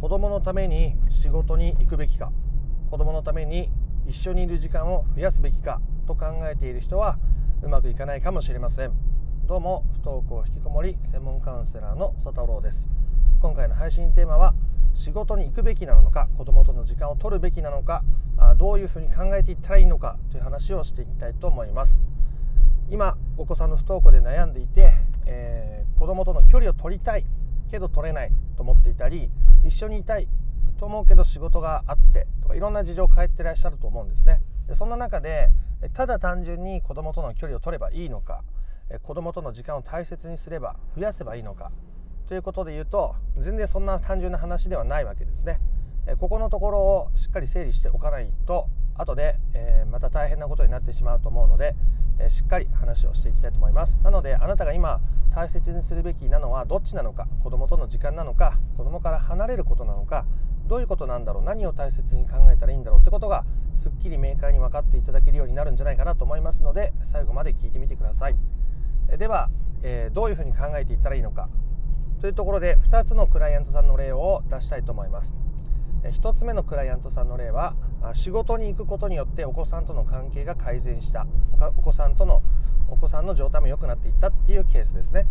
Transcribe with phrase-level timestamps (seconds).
[0.00, 2.32] 子供のために仕事に行くべきか
[2.90, 3.70] 子供のために
[4.06, 7.18] 一緒にいる時間を増やすべきかと考えている人は
[7.62, 8.92] うまくいかないかもしれません。
[9.46, 12.88] どうも不登校引きこもり専門カウンセラーの佐太郎です。
[13.42, 14.54] 今回の配信テーマは
[14.94, 18.02] 仕事に行くべきなのか子供との時間を取るべきなのか
[18.56, 22.00] どういうふうに考えていったらいいのかという話をしていきたいと思います。
[22.88, 24.94] 今お子さんの不登校で悩んでいて、
[25.26, 27.26] えー、子供との距離を取りたい
[27.70, 29.30] けど取れないと思っていたり
[29.64, 30.28] 一緒にいたい
[30.78, 34.40] と思うけど仕事があってとかいろんな事情を変えてらっしゃると思うんですね。
[34.66, 35.48] でそんな中で
[35.94, 38.42] ただ単純に子供との距離を取ればいいのか
[39.02, 41.70] 子供との時間を大切にすれば増やせばいいのか
[42.28, 45.60] ということで言うと全然そんな単純な話ではないわけですね。
[46.18, 51.74] ここのところをしっかり整理しておかないと後で、えまた大変なことになってしまうと思うので、
[52.20, 54.00] えしっかり話をしていきたいと思います。
[54.02, 55.00] なのであなたが今
[55.34, 60.24] 大切にするべきなのはどっちなのか子供との時間なのか子供から離れることなのか
[60.66, 63.44] どういうことなんだろう何を大切に考えたらいいんだろうってことが
[63.76, 68.36] すっきり明快に分かっていただけるようになるんじゃないかなと思いますので最後まで聞いてみてください。
[69.18, 69.50] では、
[69.82, 71.48] えー、どういうふうに考えていったらいいのか。
[72.20, 75.34] というところで2つのクライアントさんの例を出したいと思います。
[76.04, 77.74] 1つ目のクライアントさんの例は
[78.14, 81.26] 仕事に行くことによってお子さんとの関係が改善した。
[81.76, 82.42] お子さんとの
[82.88, 85.26] お子さんの状態も良くなっていったっていうケースですね。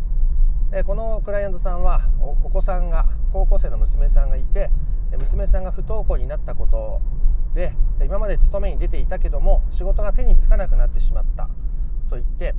[0.86, 4.70] このクライアントさんはお子さんが高校生の娘さんがいて
[5.18, 7.02] 娘さんが不登校になったこと
[7.56, 7.74] で
[8.06, 11.50] 今まで勤めに出ていたけども仕事が手につかなくなってしまった。
[12.10, 12.56] と言って、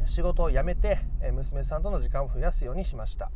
[0.00, 1.00] うん、仕事を辞めて
[1.32, 3.30] 娘さんとの時間を増やすようにしました。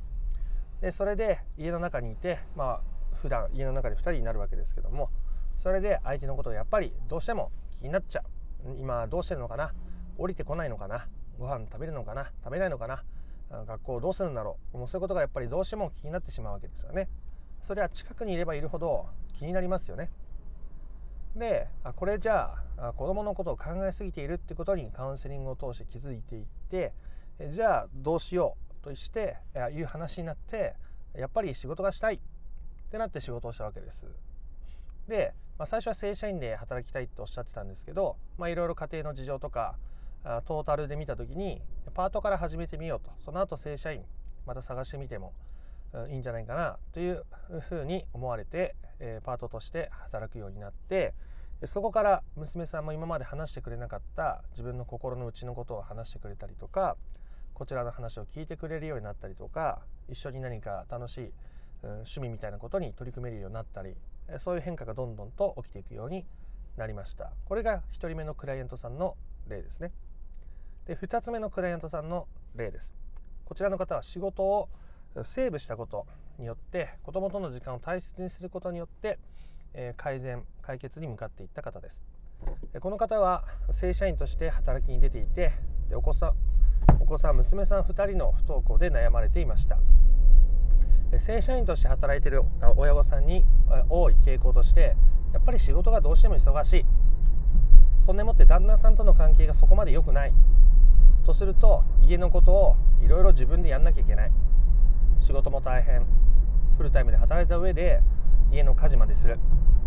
[0.81, 2.81] でそれで家の中にいて、まあ、
[3.23, 5.11] 普段家の中で2人になるわけですけども
[5.67, 7.51] それで相手のことがやっぱりどうしても
[7.81, 8.77] 気になっちゃう。
[8.79, 9.73] 今どうしてるのかな？
[10.17, 11.09] 降りてこないのかな？
[11.41, 12.31] ご飯食べるのかな？
[12.45, 13.03] 食べないのかな？
[13.67, 14.79] 学校どうするんだろう？
[14.79, 17.09] もうそういうことがやっぱりどうしても気になってしまうわけですよね。
[17.67, 19.07] それは近くにいればいるほど
[19.41, 20.09] 気になりますよね。
[21.35, 26.93] でこれじゃあ子供のことを考えすぎているってことにカウンセリングを通して気づいていって
[27.51, 29.37] じゃあどうしようとして
[29.75, 30.75] いう話になって
[31.17, 32.19] やっぱり仕事がしたいっ
[32.89, 34.07] てなって仕事をしたわけです。
[35.09, 39.77] で、まあ、最初は正社員で働きたいっておっしゃってたんですけどいろいろ家庭の事情とか
[40.47, 41.63] トータルで見た時に
[41.95, 43.11] パートから始めてみようと。
[43.25, 44.03] その後正社員
[44.47, 45.33] また探してみても
[46.11, 47.25] いいんじゃないかなという
[47.69, 48.75] ふうに思われて、
[49.25, 51.15] パートとして働くようになって
[51.65, 56.97] そこから娘さんも今まで話してくれなかった自分の心の内のことを話してくれたりとか
[57.55, 59.81] こちらの話を聞いてくれるようになったりとか
[60.11, 61.33] 一緒に何か楽しい
[61.83, 63.95] 趣味みたいなことに取り組めるようになったり
[64.39, 66.25] そういう変化がどんどんと起きていくように
[66.77, 67.33] なりました。
[67.47, 69.17] これが1人目のクライアントさんの
[69.49, 69.93] 例ですね。
[70.87, 72.95] で2つ目のクライアントさんの例です。
[73.45, 74.69] こちらの方は仕事を
[75.23, 76.07] セーブしたこと
[76.39, 79.19] によって子供との時間を大切にすることによって、
[79.75, 82.03] え改善解決に向かっていった方です。
[82.81, 85.53] この方は正社員として働きに出ていて
[85.89, 86.35] でお子さん
[87.01, 89.79] お子さん娘さん2人の不登校で悩まれていました。
[91.19, 92.43] 正社員として働いている
[92.77, 93.45] 親御さんに
[93.89, 94.97] 多い傾向として
[95.33, 96.87] やっぱり仕事がどうしても忙しい。
[98.05, 100.33] そんでもって旦那さんとの関係がそこまで良くない。
[101.25, 104.33] とすると家のことをいろいろ自分でやんなきゃいけない。
[105.21, 106.07] 仕事も大変。
[106.77, 108.01] フルタイムで働いた上で
[108.53, 109.39] 家の家事までする。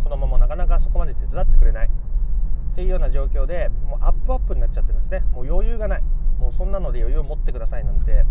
[0.03, 1.88] 子供もなかなかそこまで手伝ってくれない。
[1.88, 5.22] っていうような状況でもうアップアップになっちゃってるんですね。
[5.34, 6.03] もう余裕がない。
[6.40, 8.25] もうそんなので余裕を持ってくださいなんて。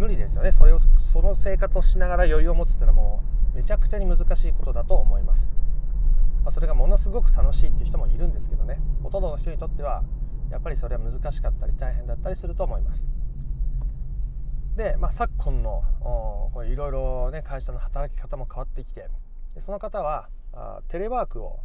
[0.00, 0.50] 無理ですよね。
[0.50, 0.80] それを
[1.12, 3.22] その生活をしながら余裕を持つっていうのはも
[3.52, 5.50] うめちゃくちゃに難しいことだと思います、
[6.42, 8.80] まあ、それがものすごく楽しいっていう人もいるんですけどね。
[9.02, 10.02] ほとんどの人にとっては
[10.50, 13.06] やっぱりそれは難しかったり大変だったりすると思います。
[14.74, 15.84] で、まあ、昨今の
[16.66, 19.06] いろいろね会社の働き方も変わってきて
[19.58, 21.60] その方はあテレワークを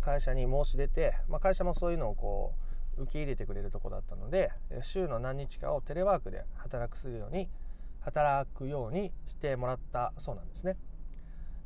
[0.00, 2.54] 会社に申し出て、まあ、会社もそういうのをこ
[2.96, 4.50] う受け入れてくれるとこだったので
[4.80, 7.50] 週の何日かをテレワークで働くするように
[8.06, 10.76] 働くようにしてもらったそうなんですね。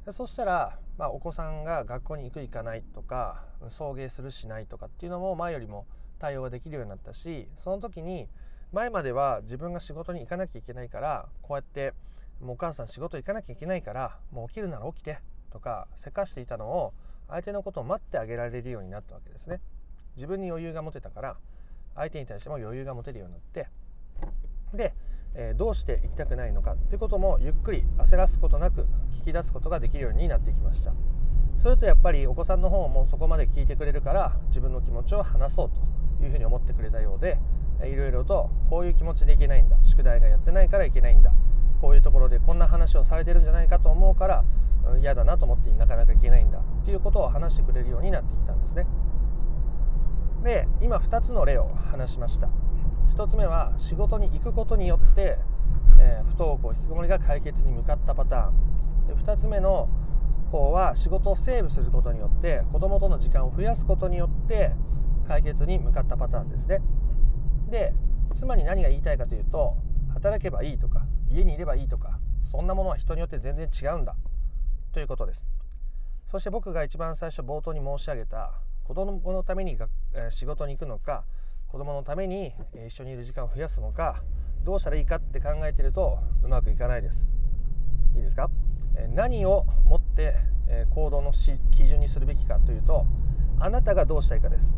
[0.07, 5.87] でそしたら、まあ、お子さんが学校に行く行かないとか送迎するしないとかっていうのも前よりも
[6.19, 8.27] 対応ができるようになったしその時に
[8.73, 11.93] 前までは自分が仕事に行かなきゃいけないからこうやって
[12.41, 15.19] もうお母さん仕事行かなきゃいけないからもう起きるなら起きて
[15.53, 16.95] とかせかしていたのを
[17.29, 19.61] 相手のことを待ってあげられるようになったわけですね
[20.17, 21.37] 自分に余裕が持てたから
[21.95, 23.69] 相手に対しても余裕が持てるようになって
[24.75, 24.95] で
[25.41, 28.87] え、どうして行きたくないのかということもゆっくり焦らすことなく
[29.23, 30.93] 聞き出すことができるようになってきました。
[31.59, 35.71] それとやっぱりお子さんの方もそこまで聞いてくれるから自分の気持ちを話そう
[36.19, 37.39] というふうに思ってくれたようで
[37.85, 39.77] いろいろとこういう気持ちでいけないんだ。
[39.85, 41.33] 宿題がやってないからいけないんだ。
[41.81, 44.45] こういうところでこんな話をされてるんじゃないかと思うから
[45.01, 46.59] 嫌だなと思ってなかなか行けないんだ。
[46.59, 48.87] っていうことを話してくれるようになっていったんですね。
[50.43, 52.49] で今2つの例を話しました。
[53.17, 55.39] 1つ目は仕事に行くことによって、
[55.99, 59.07] えー、不登校引きこもりが解決に向かったパターン。
[59.09, 59.89] で2つ目の
[60.51, 64.73] 方は仕事をセーブすることによって子供との時間を増やすことによって
[65.29, 66.81] 解決に向かったパターンですね。
[67.69, 67.93] で
[68.35, 69.77] つまり何が言いたいかというと
[70.15, 74.17] 働けばいいとか家にいればいいとかそんなものは人によって全然違うんだ。
[74.93, 75.47] ということです。
[76.27, 78.53] そして僕が一番最初冒頭に申し上げた
[78.85, 79.79] 子供のために
[80.31, 81.25] 仕事に行くのか
[81.71, 82.53] 子供のために
[82.87, 84.23] 一緒にいる時間を増やすのか
[84.65, 87.31] どうしたらいいかって考えているとうまくいかないです。
[88.17, 88.51] いいですか？
[89.15, 90.35] 何をもって
[90.95, 93.07] 行動の基準にするべきかというと
[93.61, 94.75] あなたがどうしたいかです。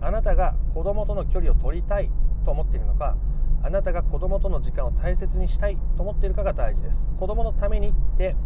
[0.00, 2.10] あなたが子供との距離を取りたい
[2.44, 3.16] と思っているのか
[3.62, 7.08] あなたが子供との時間を大切にしたいと思っているかが大事です。
[7.18, 8.36] 子供のためにって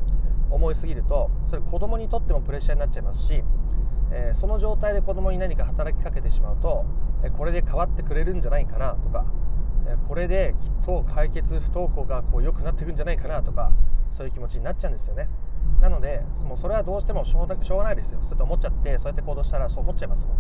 [0.51, 3.45] 思いすぎるとそれ子供にとってもプレッシャーになっちゃいますし、
[4.11, 6.85] えー、その状態で子供に何か働きかけてしまうと、
[7.25, 9.25] えこれで変わってくれるんじゃないかなとか、
[9.87, 13.73] えこれできっと解決不登校がこう良くなっていくんじゃないかなとか
[14.13, 15.29] そういう気持ちになっちゃうんですよね。
[15.81, 18.21] なのでもうそれはどうしてもしょうしょうがないですよ。
[18.23, 20.37] そうやって思っちゃってそうやって行動したらそう思っちゃいますもん。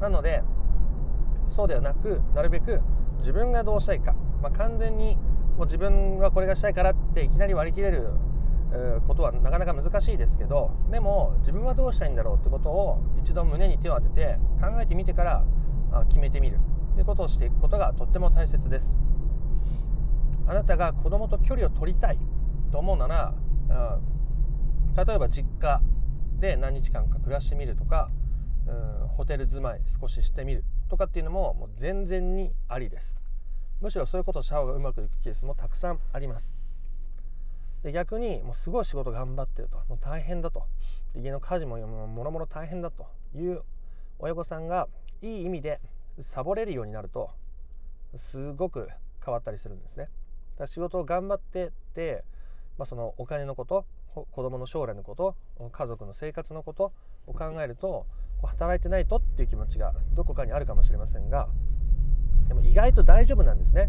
[0.00, 0.42] なので
[1.48, 2.80] そうではなくなるべく
[3.18, 5.16] 自分がどうしたいか、まあ、完全に
[5.56, 8.08] もう自分はこれがしたいからっていきなり割り切れる
[9.06, 15.44] ことはなかなか難しいですけどでも自分はどうしたいんだろうってことを一度胸に手を当てて考えてみてから
[16.08, 16.58] 決めてみる。
[16.94, 18.94] ということをしていくことがとっても大切です。
[20.46, 22.18] あなたが子供と距離を取りたい
[22.70, 23.34] と思うなら
[24.96, 25.80] 例えば実家
[26.38, 28.10] で何日間か暮らしてみるとか
[28.66, 33.16] うんホテル住まい少ししてみるとかっていうのももう全然にありです。
[33.80, 36.61] むしろそういうことをした方がうまくいくケースもたくさんあります。
[37.82, 40.64] で逆にもうすごい仕事頑張ってるともう大変だと
[41.16, 43.62] 家の家事ももろもろ大変だという
[44.18, 44.88] 親御さんが
[45.20, 45.80] いい意味で
[46.20, 47.30] サボれるようになると
[48.16, 48.88] すごく
[49.24, 50.08] 変わったりするんですね。
[50.58, 52.24] だ仕事を頑張ってって、
[52.78, 55.34] まあ、そのお金のこと子供の将来のこと
[55.70, 56.92] 家族の生活のこと
[57.26, 58.06] を考えると
[58.42, 61.48] 働いてないとっていう気持ちがどこかにあるかもしれませんが
[62.48, 63.88] でも意外と大丈夫なんですね。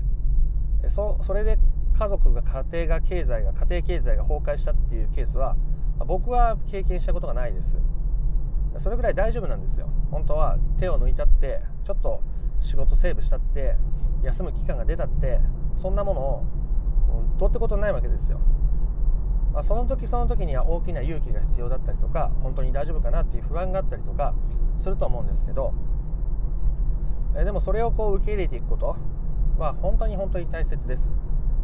[0.90, 1.58] そそれで
[1.98, 5.56] 家族が家庭が経済が家庭経済が崩壊したっていうケースは
[6.00, 7.78] 僕は経験したことがないです。
[8.80, 9.88] それぐらい大丈夫なんですよ。
[10.10, 12.22] 本当は手を抜いたってちょっと
[12.60, 13.76] 仕事セーブしたって
[14.24, 15.40] 休む期間が出たって
[15.76, 16.44] そんなものを
[17.38, 18.40] どうってことないわけですよ、
[19.54, 24.34] まあ、その時その時には大きな勇気が必要だったりとか本当に大丈夫かなっていう不安があったりとか
[24.80, 25.74] すると思うんですけど
[27.36, 28.96] えでもそれをこう受け入れていくこと
[29.58, 31.12] は本当に本当に大切です。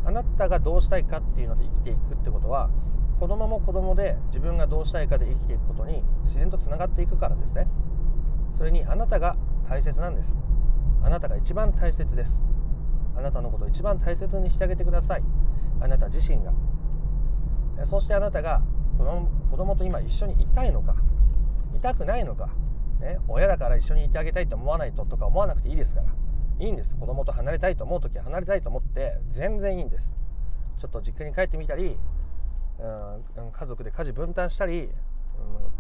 [0.06, 2.70] あなたがどうしたいかっていうので生きていくってことは
[3.20, 7.68] 子供も子供で自分がどうしたいかで生きていくことに自然とつながっていくからですね。
[8.58, 9.36] それにあなたが
[9.70, 10.36] 大切なんです。
[11.04, 12.42] あなたが一番大切です。
[13.16, 15.24] あなたのことを一番大切にしてあげてください。
[15.82, 16.54] あなた自身が。
[17.86, 18.62] そしてあなたが
[18.98, 20.96] 子供子供と今一緒にいたいのか
[21.76, 22.50] いたくないのか、
[23.00, 26.08] ね、親だから一緒にいてあげたいと思わないととか思わなくていいですから。
[26.60, 26.96] いいんです。
[26.98, 30.16] 子供と離れたいと思う時は離れたいと思って全然いいんです。
[30.78, 31.98] ちょっと実家に帰ってみたり、
[32.80, 34.92] うん、家族で家事分担したり、うん、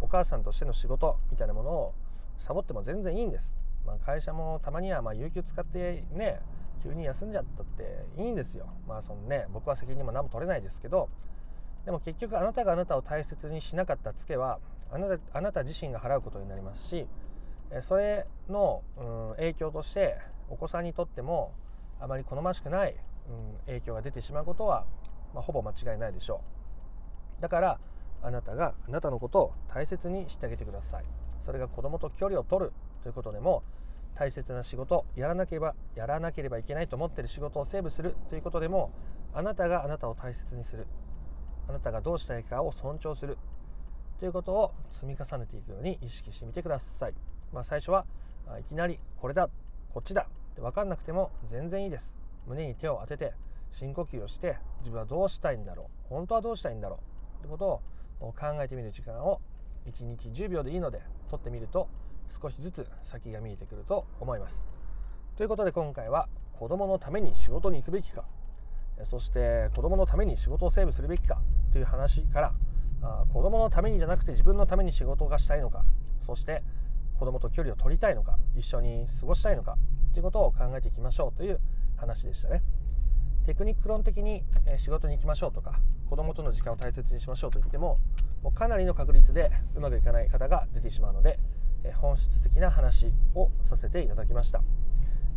[0.02, 1.94] お母さんとしての仕事みたいなものを
[2.40, 3.56] サボっても全然いいんです、
[3.86, 6.40] まあ、会社もたまにはま有給使ってね
[6.82, 8.68] 急に休んじゃったっていいんですよ。
[8.88, 11.10] まあそのね僕は責任も何も取れないですけど
[11.86, 14.60] でも結局あなたがあなたを大切にしなかったツケは
[14.92, 17.08] あなたあなた自身が払うことになりますし
[17.82, 20.18] それの、うん、影響として
[20.50, 21.54] お子さんにとっても
[22.00, 22.96] あまり好ましくない、
[23.30, 24.86] うん、影響が出てしまうことは、
[25.34, 26.42] まあ、ほぼ間違いないでしょ
[27.40, 27.42] う。
[27.42, 27.80] だから
[28.22, 31.06] あなたがあなたのことを大切にしてあげてください。
[31.42, 33.64] それが子供と距離を取るということでも
[34.16, 38.92] 大切な仕事やらなければやらなければいけないと思っている仕事をセーブするということでも
[39.34, 40.88] あなたがあなたを大切にする。
[41.68, 43.38] あなたがどうしたいかを尊重する。
[44.20, 47.14] ということを積み重ねていくように意識してみてください、
[47.54, 48.06] まあ、最初は
[48.60, 49.50] いきなりこれだ
[49.94, 50.28] こっちだ。
[50.52, 52.16] って分かんなくても全然いいです。
[52.48, 53.34] 胸に手を当てて
[53.72, 56.10] 深呼吸をして自分はどうしたいんだろう。
[56.10, 57.00] 本当はどうしたいんだろ
[57.40, 57.40] う。
[57.40, 57.82] ってこと
[58.20, 59.42] を考えてみる時間を
[59.90, 61.88] 1日10秒でいいので取ってみると
[62.30, 64.64] 少しずつ先が見えてくると思います。
[65.38, 66.28] ということで今回は
[66.60, 68.26] 子供のために仕事に行くべきか
[69.06, 71.40] そして子供のために仕事をセーブするべきか
[71.72, 72.54] という話から
[73.02, 75.86] あ子供のためにじゃなくて自分のために仕事がしたいのか
[76.20, 76.62] そして
[77.20, 79.76] 子供と距離を取りたいのか一緒に過ごしたいのか
[80.14, 81.60] ということを考えていきましょうという
[81.98, 82.64] 話でしたね。
[83.46, 84.44] テクニック論的に
[84.78, 88.00] 仕事に行きましょうとか子供との時間を大切にしましょうと言っても
[88.42, 91.40] もうかなりの確率でうまくいかない方が出てしまうので
[91.96, 94.62] 本質的な話をさせていただきました。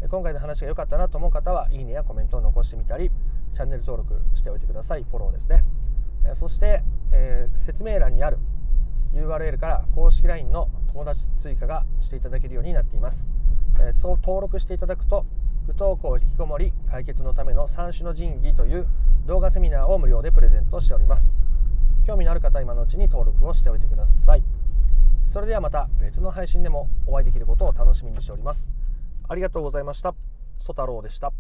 [0.09, 3.11] 今回の話が良かったなと思う方はいいねやコメントを残してみたり
[3.55, 5.05] チャンネル登録しておいてください。
[5.05, 5.65] フォローですね。
[6.35, 8.39] そして、えー、説明欄にある
[9.15, 13.25] URL から公式 LINE の友達追加がしていただけるようになっています、
[13.81, 15.25] えー、そう登録していただくと
[15.67, 18.87] 不登校引きこもり解決のための三種の神器という
[19.27, 21.33] 動画セミナーを無料でプレゼントしております。
[22.07, 24.43] 興味のある方は今のうちに登録をしておいてください。
[25.25, 28.71] それではまた別の配信でもお会いできることを楽しみにしております。
[29.29, 30.15] ありがとうございました。
[30.59, 31.33] ソ太郎でした。